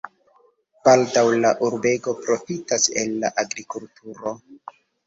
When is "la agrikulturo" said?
3.27-4.39